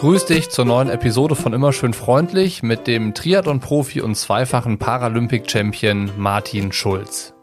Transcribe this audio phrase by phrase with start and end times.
[0.00, 6.12] Grüß dich zur neuen Episode von Immer schön freundlich mit dem Triathlon-Profi und zweifachen Paralympic-Champion
[6.16, 7.34] Martin Schulz.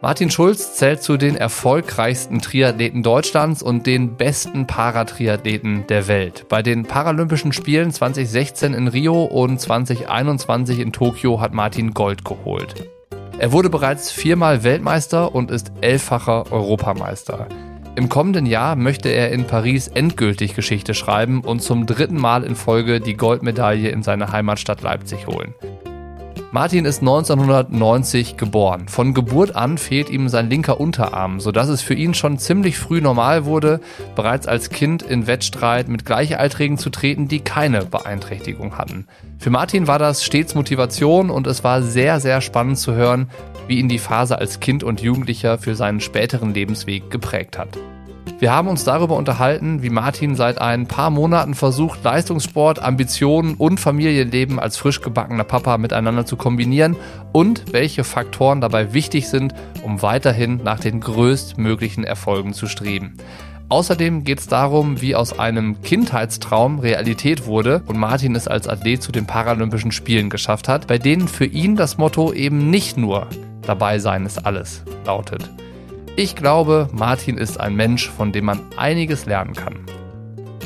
[0.00, 6.46] Martin Schulz zählt zu den erfolgreichsten Triathleten Deutschlands und den besten Paratriathleten der Welt.
[6.48, 12.88] Bei den Paralympischen Spielen 2016 in Rio und 2021 in Tokio hat Martin Gold geholt.
[13.40, 17.48] Er wurde bereits viermal Weltmeister und ist elffacher Europameister.
[17.98, 22.54] Im kommenden Jahr möchte er in Paris endgültig Geschichte schreiben und zum dritten Mal in
[22.54, 25.52] Folge die Goldmedaille in seine Heimatstadt Leipzig holen.
[26.50, 28.88] Martin ist 1990 geboren.
[28.88, 33.02] Von Geburt an fehlt ihm sein linker Unterarm, sodass es für ihn schon ziemlich früh
[33.02, 33.80] normal wurde,
[34.16, 39.06] bereits als Kind in Wettstreit mit Gleichaltrigen zu treten, die keine Beeinträchtigung hatten.
[39.38, 43.28] Für Martin war das stets Motivation und es war sehr, sehr spannend zu hören,
[43.66, 47.76] wie ihn die Phase als Kind und Jugendlicher für seinen späteren Lebensweg geprägt hat.
[48.40, 53.80] Wir haben uns darüber unterhalten, wie Martin seit ein paar Monaten versucht, Leistungssport, Ambitionen und
[53.80, 56.94] Familienleben als frisch gebackener Papa miteinander zu kombinieren
[57.32, 63.16] und welche Faktoren dabei wichtig sind, um weiterhin nach den größtmöglichen Erfolgen zu streben.
[63.70, 69.02] Außerdem geht es darum, wie aus einem Kindheitstraum Realität wurde und Martin es als Athlet
[69.02, 73.26] zu den Paralympischen Spielen geschafft hat, bei denen für ihn das Motto eben nicht nur
[73.62, 75.50] dabei sein ist alles lautet.
[76.18, 79.76] Ich glaube, Martin ist ein Mensch, von dem man einiges lernen kann.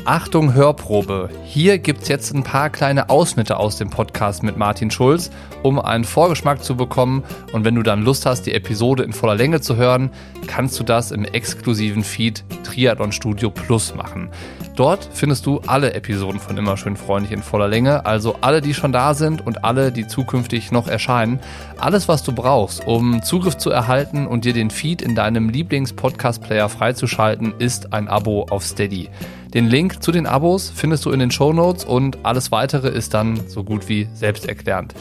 [0.05, 1.29] Achtung, Hörprobe.
[1.45, 6.03] Hier gibt's jetzt ein paar kleine Ausschnitte aus dem Podcast mit Martin Schulz, um einen
[6.03, 7.23] Vorgeschmack zu bekommen.
[7.53, 10.09] Und wenn du dann Lust hast, die Episode in voller Länge zu hören,
[10.45, 14.29] kannst du das im exklusiven Feed Triathlon Studio Plus machen.
[14.75, 18.73] Dort findest du alle Episoden von Immer schön freundlich in voller Länge, also alle, die
[18.73, 21.39] schon da sind und alle, die zukünftig noch erscheinen.
[21.77, 26.67] Alles, was du brauchst, um Zugriff zu erhalten und dir den Feed in deinem Lieblings-Podcast-Player
[26.67, 29.09] freizuschalten, ist ein Abo auf Steady.
[29.53, 33.13] Den Link zu den Abos findest du in den Show Notes und alles weitere ist
[33.13, 34.95] dann so gut wie selbsterklärend.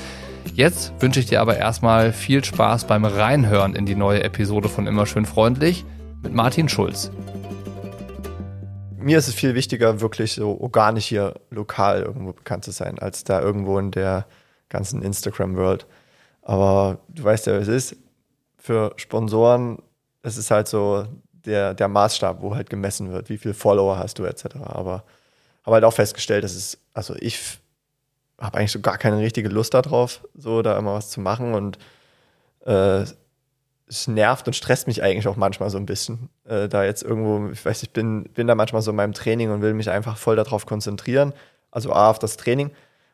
[0.53, 4.87] Jetzt wünsche ich dir aber erstmal viel Spaß beim Reinhören in die neue Episode von
[4.87, 5.87] Immer schön freundlich
[6.23, 7.11] mit Martin Schulz.
[8.99, 13.25] Mir ist es viel wichtiger, wirklich so organisch hier lokal irgendwo bekannt zu sein, als
[13.25, 14.27] da irgendwo in der
[14.69, 15.87] ganzen Instagram-World.
[16.43, 17.97] Aber du weißt ja, wie es ist.
[18.59, 19.79] Für Sponsoren,
[20.23, 21.07] es ist halt so,
[21.47, 24.57] der, der Maßstab, wo halt gemessen wird, wie viele Follower hast du etc.
[24.65, 25.05] Aber
[25.65, 27.59] habe halt auch festgestellt, dass es, also ich
[28.41, 31.79] habe eigentlich so gar keine richtige Lust darauf, so da immer was zu machen und
[32.67, 33.05] äh,
[33.89, 37.51] es nervt und stresst mich eigentlich auch manchmal so ein bisschen, äh, da jetzt irgendwo,
[37.53, 40.17] ich weiß, ich bin, bin da manchmal so in meinem Training und will mich einfach
[40.17, 41.33] voll darauf konzentrieren,
[41.71, 42.71] also A auf das Training,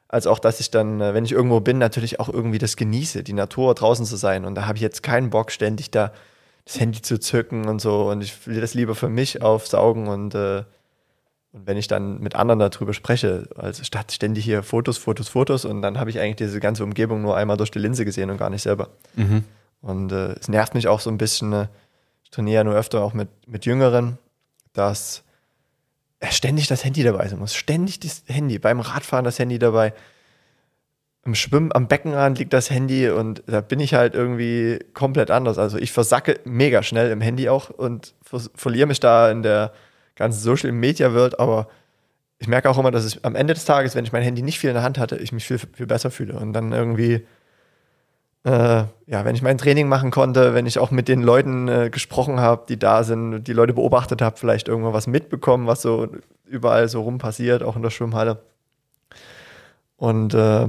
[0.06, 3.22] als auch, dass ich dann, äh, wenn ich irgendwo bin, natürlich auch irgendwie das genieße,
[3.22, 6.12] die Natur draußen zu sein und da habe ich jetzt keinen Bock, ständig da
[6.68, 8.10] das Handy zu zücken und so.
[8.10, 10.64] Und ich will das lieber für mich aufsaugen und, äh,
[11.52, 15.64] und wenn ich dann mit anderen darüber spreche, also statt ständig hier Fotos, Fotos, Fotos
[15.64, 18.36] und dann habe ich eigentlich diese ganze Umgebung nur einmal durch die Linse gesehen und
[18.36, 18.90] gar nicht selber.
[19.16, 19.44] Mhm.
[19.80, 21.68] Und äh, es nervt mich auch so ein bisschen, äh,
[22.22, 24.18] ich trainiere ja nur öfter auch mit, mit Jüngeren,
[24.74, 25.24] dass
[26.28, 27.54] ständig das Handy dabei sein muss.
[27.54, 29.94] Ständig das Handy, beim Radfahren das Handy dabei
[31.28, 35.58] im Schwimmen am Beckenrand liegt das Handy und da bin ich halt irgendwie komplett anders.
[35.58, 38.14] Also ich versacke mega schnell im Handy auch und
[38.54, 39.72] verliere mich da in der
[40.16, 41.68] ganzen Social Media Welt, aber
[42.38, 44.58] ich merke auch immer, dass es am Ende des Tages, wenn ich mein Handy nicht
[44.58, 47.26] viel in der Hand hatte, ich mich viel, viel besser fühle und dann irgendwie
[48.44, 51.90] äh, ja, wenn ich mein Training machen konnte, wenn ich auch mit den Leuten äh,
[51.90, 56.08] gesprochen habe, die da sind, die Leute beobachtet habe, vielleicht irgendwo was mitbekommen, was so
[56.46, 58.40] überall so rum passiert, auch in der Schwimmhalle.
[59.98, 60.68] Und äh,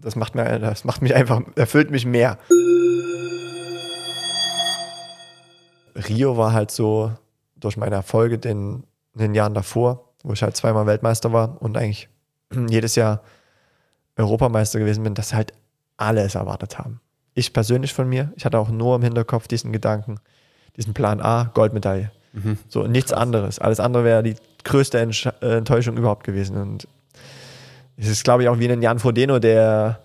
[0.00, 2.38] das macht mir, das macht mich einfach, erfüllt mich mehr.
[6.08, 7.12] Rio war halt so
[7.56, 8.84] durch meine Erfolge den,
[9.14, 12.08] in den Jahren davor, wo ich halt zweimal Weltmeister war und eigentlich
[12.68, 13.22] jedes Jahr
[14.16, 15.52] Europameister gewesen bin, dass halt
[15.96, 17.00] alle es erwartet haben.
[17.34, 20.20] Ich persönlich von mir, ich hatte auch nur im Hinterkopf diesen Gedanken,
[20.76, 22.10] diesen Plan A, Goldmedaille.
[22.32, 22.58] Mhm.
[22.68, 23.58] So, nichts anderes.
[23.58, 26.56] Alles andere wäre die größte Enttäuschung überhaupt gewesen.
[26.56, 26.88] Und
[28.00, 30.00] es ist, glaube ich, auch wie ein Jan Frodeno, der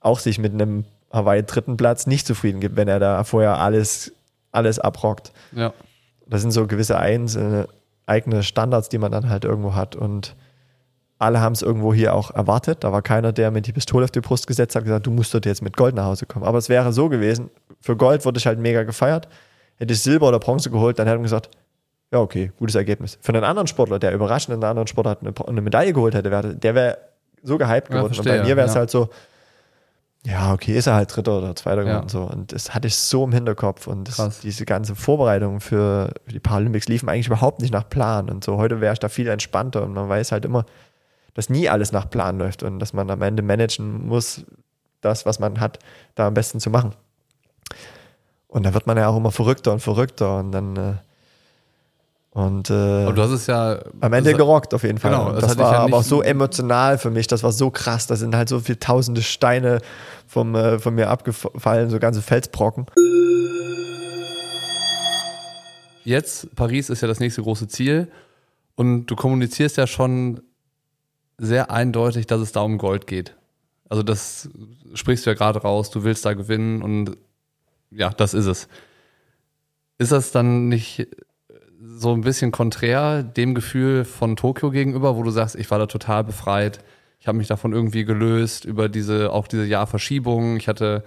[0.00, 4.12] auch sich mit einem Hawaii dritten Platz nicht zufrieden gibt, wenn er da vorher alles,
[4.52, 5.32] alles abrockt.
[5.52, 5.72] Ja.
[6.26, 7.68] Das sind so gewisse einzelne,
[8.06, 9.96] eigene Standards, die man dann halt irgendwo hat.
[9.96, 10.34] Und
[11.18, 12.84] alle haben es irgendwo hier auch erwartet.
[12.84, 15.34] Da war keiner, der mit die Pistole auf die Brust gesetzt hat, gesagt, du musst
[15.34, 16.46] dort jetzt mit Gold nach Hause kommen.
[16.46, 17.50] Aber es wäre so gewesen,
[17.80, 19.28] für Gold wurde ich halt mega gefeiert.
[19.76, 21.50] Hätte ich Silber oder Bronze geholt, dann hätte man gesagt,
[22.12, 23.18] ja, okay, gutes Ergebnis.
[23.20, 26.54] Für einen anderen Sportler, der überraschend in einer anderen Sportart eine, eine Medaille geholt hätte,
[26.54, 26.98] der wäre
[27.42, 28.06] so gehypt geworden.
[28.06, 28.80] Ja, verstehe, und bei mir wäre es ja.
[28.80, 29.08] halt so,
[30.26, 31.92] ja, okay, ist er halt Dritter oder Zweiter Ja.
[31.92, 32.08] geworden.
[32.08, 32.22] So.
[32.22, 33.86] Und das hatte ich so im Hinterkopf.
[33.86, 38.28] Und das, diese ganze Vorbereitung für, für die Paralympics liefen eigentlich überhaupt nicht nach Plan.
[38.28, 40.66] Und so heute wäre ich da viel entspannter und man weiß halt immer,
[41.34, 44.44] dass nie alles nach Plan läuft und dass man am Ende managen muss,
[45.00, 45.78] das, was man hat,
[46.16, 46.94] da am besten zu machen.
[48.48, 50.94] Und dann wird man ja auch immer verrückter und verrückter und dann äh,
[52.32, 53.80] und äh, du hast es ja.
[54.00, 55.10] am Ende gerockt auf jeden Fall.
[55.10, 58.06] Genau, das das, war ja aber auch so emotional für mich, das war so krass.
[58.06, 59.80] Da sind halt so viele tausende Steine
[60.28, 62.86] vom, äh, von mir abgefallen, so ganze Felsbrocken.
[66.04, 68.08] Jetzt, Paris ist ja das nächste große Ziel.
[68.76, 70.40] Und du kommunizierst ja schon
[71.36, 73.36] sehr eindeutig, dass es da um Gold geht.
[73.88, 74.48] Also das
[74.94, 77.16] sprichst du ja gerade raus, du willst da gewinnen und
[77.90, 78.68] ja, das ist es.
[79.98, 81.08] Ist das dann nicht
[81.82, 85.86] so ein bisschen konträr dem Gefühl von Tokio gegenüber, wo du sagst, ich war da
[85.86, 86.80] total befreit,
[87.20, 91.04] ich habe mich davon irgendwie gelöst über diese, auch diese Jahrverschiebung, ich hatte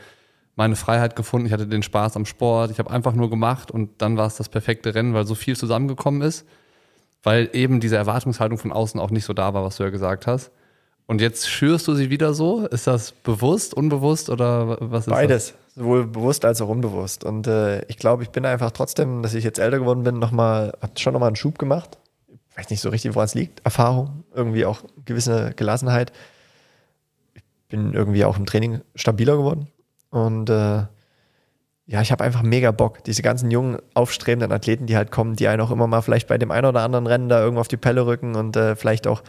[0.56, 4.02] meine Freiheit gefunden, ich hatte den Spaß am Sport, ich habe einfach nur gemacht und
[4.02, 6.46] dann war es das perfekte Rennen, weil so viel zusammengekommen ist,
[7.24, 10.28] weil eben diese Erwartungshaltung von außen auch nicht so da war, was du ja gesagt
[10.28, 10.52] hast.
[11.06, 12.66] Und jetzt schürst du sie wieder so?
[12.68, 15.18] Ist das bewusst, unbewusst oder was ist das?
[15.18, 17.24] Beides, sowohl bewusst als auch unbewusst.
[17.24, 20.32] Und äh, ich glaube, ich bin einfach trotzdem, dass ich jetzt älter geworden bin, noch
[20.32, 21.98] mal, habe schon nochmal einen Schub gemacht.
[22.50, 23.62] Ich weiß nicht so richtig, woran es liegt.
[23.66, 26.12] Erfahrung, irgendwie auch gewisse Gelassenheit.
[27.34, 29.68] Ich bin irgendwie auch im Training stabiler geworden.
[30.12, 30.84] Und äh,
[31.86, 33.04] ja, ich habe einfach mega Bock.
[33.04, 36.38] Diese ganzen jungen, aufstrebenden Athleten, die halt kommen, die einen auch immer mal vielleicht bei
[36.38, 39.24] dem einen oder anderen Rennen da irgendwo auf die Pelle rücken und äh, vielleicht auch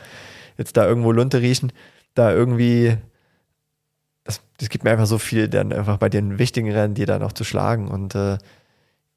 [0.58, 1.72] jetzt da irgendwo Lunte riechen,
[2.14, 2.98] da irgendwie
[4.24, 7.22] das, das gibt mir einfach so viel, dann einfach bei den wichtigen Rennen, die dann
[7.22, 7.88] auch zu schlagen.
[7.88, 8.38] Und äh,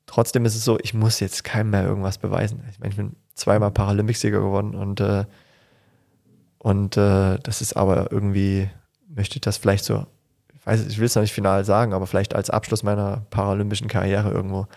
[0.05, 2.63] trotzdem ist es so, ich muss jetzt keinem mehr irgendwas beweisen.
[2.69, 5.25] Ich meine, ich bin zweimal Paralympicsieger geworden und, äh,
[6.59, 8.69] und äh, das ist aber irgendwie,
[9.07, 10.05] möchte ich das vielleicht so,
[10.53, 13.87] ich weiß, ich will es noch nicht final sagen, aber vielleicht als Abschluss meiner paralympischen
[13.87, 14.67] Karriere irgendwo.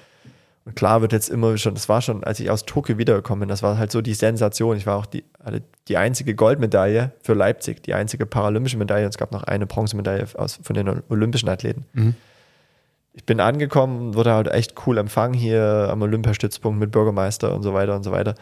[0.64, 3.48] Und klar wird jetzt immer schon, das war schon, als ich aus Tokio wiedergekommen bin,
[3.48, 4.76] das war halt so die Sensation.
[4.76, 9.06] Ich war auch die, hatte die einzige Goldmedaille für Leipzig, die einzige paralympische Medaille.
[9.06, 11.84] Es gab noch eine Bronzemedaille aus, von den olympischen Athleten.
[11.92, 12.14] Mhm.
[13.12, 17.74] Ich bin angekommen, wurde halt echt cool empfangen hier am Olympiastützpunkt mit Bürgermeister und so
[17.74, 18.36] weiter und so weiter.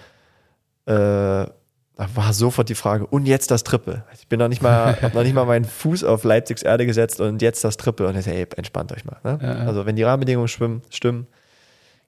[0.84, 1.50] Äh,
[1.98, 4.04] da war sofort die Frage, und jetzt das Triple.
[4.12, 7.18] Ich bin noch nicht mal, hab noch nicht mal meinen Fuß auf Leipzigs Erde gesetzt
[7.18, 8.08] und jetzt das Triple.
[8.08, 9.16] Und ich sage, ey, entspannt euch mal.
[9.24, 9.38] Ne?
[9.40, 9.64] Ja, ja.
[9.64, 11.26] Also wenn die Rahmenbedingungen schwimmen, stimmen,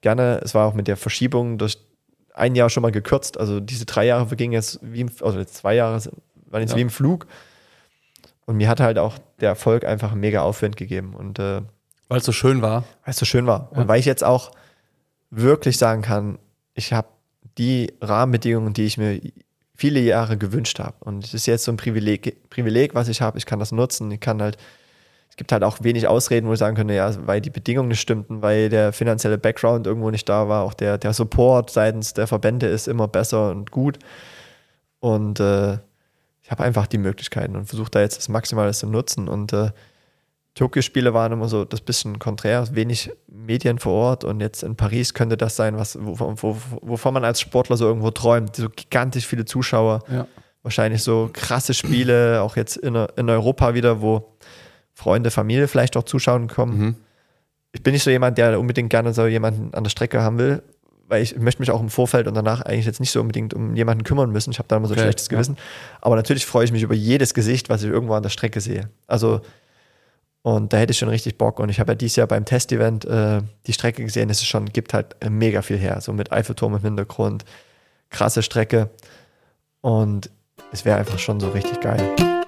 [0.01, 0.39] gerne.
[0.43, 1.79] Es war auch mit der Verschiebung durch
[2.33, 3.37] ein Jahr schon mal gekürzt.
[3.37, 6.01] Also diese drei Jahre vergingen jetzt wie im, also zwei Jahre
[6.47, 6.77] waren jetzt Ja.
[6.77, 7.27] wie im Flug.
[8.45, 11.13] Und mir hat halt auch der Erfolg einfach mega Aufwind gegeben.
[11.15, 11.61] Und äh,
[12.09, 12.81] Weil es so schön war.
[13.05, 13.69] weil es so schön war.
[13.73, 13.81] Ja.
[13.81, 14.51] Und weil ich jetzt auch
[15.29, 16.39] wirklich sagen kann,
[16.73, 17.07] ich habe
[17.57, 19.19] die Rahmenbedingungen, die ich mir
[19.75, 20.95] viele Jahre gewünscht habe.
[20.99, 23.37] Und es ist jetzt so ein Privileg, Privileg, was ich habe.
[23.37, 24.11] Ich kann das nutzen.
[24.11, 24.57] Ich kann halt,
[25.41, 28.43] gibt halt auch wenig Ausreden, wo ich sagen könnte, ja, weil die Bedingungen nicht stimmten,
[28.43, 30.61] weil der finanzielle Background irgendwo nicht da war.
[30.63, 33.97] Auch der, der Support seitens der Verbände ist immer besser und gut.
[34.99, 35.79] Und äh,
[36.43, 39.27] ich habe einfach die Möglichkeiten und versuche da jetzt das Maximale zu nutzen.
[39.27, 39.71] Und äh,
[40.53, 45.15] Tokio-Spiele waren immer so das bisschen konträr, wenig Medien vor Ort und jetzt in Paris
[45.15, 48.55] könnte das sein, was, wovon, wo- wovon man als Sportler so irgendwo träumt.
[48.55, 50.27] So gigantisch viele Zuschauer, Ja.
[50.61, 54.27] wahrscheinlich so krasse Spiele, auch jetzt in, in Europa wieder, wo
[55.01, 56.77] Freunde, Familie vielleicht auch zuschauen kommen.
[56.77, 56.95] Mhm.
[57.71, 60.61] Ich bin nicht so jemand, der unbedingt gerne so jemanden an der Strecke haben will,
[61.07, 63.75] weil ich möchte mich auch im Vorfeld und danach eigentlich jetzt nicht so unbedingt um
[63.75, 64.51] jemanden kümmern müssen.
[64.51, 65.31] Ich habe da immer so ein Okay, schlechtes ja.
[65.31, 65.57] Gewissen.
[66.01, 68.89] Aber natürlich freue ich mich über jedes Gesicht, was ich irgendwo an der Strecke sehe.
[69.07, 69.41] Also
[70.43, 71.59] und da hätte ich schon richtig Bock.
[71.59, 74.29] Und ich habe ja dieses Jahr beim Testevent äh, die Strecke gesehen.
[74.29, 76.01] Es ist schon, gibt halt mega viel her.
[76.01, 77.45] So mit Eiffelturm im Hintergrund,
[78.09, 78.89] krasse Strecke.
[79.81, 80.29] Und
[80.71, 82.40] es wäre einfach schon so richtig geil.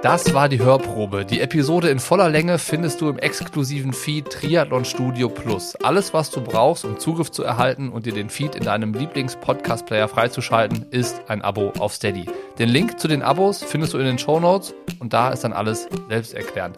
[0.00, 1.24] Das war die Hörprobe.
[1.24, 5.74] Die Episode in voller Länge findest du im exklusiven Feed Triathlon Studio Plus.
[5.82, 10.06] Alles, was du brauchst, um Zugriff zu erhalten und dir den Feed in deinem Lieblings-Podcast-Player
[10.06, 12.26] freizuschalten, ist ein Abo auf Steady.
[12.60, 15.52] Den Link zu den Abos findest du in den Show Notes und da ist dann
[15.52, 16.76] alles selbsterklärend.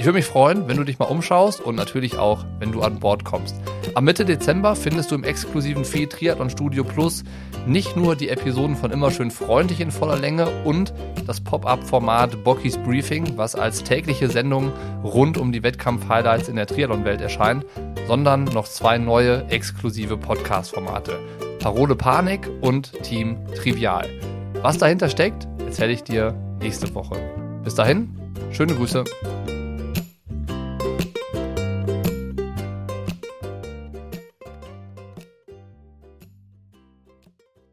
[0.00, 3.00] Ich würde mich freuen, wenn du dich mal umschaust und natürlich auch, wenn du an
[3.00, 3.54] Bord kommst.
[3.94, 7.22] Am Mitte Dezember findest du im exklusiven Feed Triathlon Studio Plus
[7.66, 10.94] nicht nur die Episoden von immer schön freundlich in voller Länge und
[11.26, 14.72] das Pop-up-Format Bockys Briefing, was als tägliche Sendung
[15.04, 17.66] rund um die Wettkampf-Highlights in der Triathlon-Welt erscheint,
[18.08, 21.18] sondern noch zwei neue exklusive Podcast-Formate.
[21.58, 24.08] Parole Panik und Team Trivial.
[24.62, 27.16] Was dahinter steckt, erzähle ich dir nächste Woche.
[27.62, 28.18] Bis dahin,
[28.50, 29.04] schöne Grüße.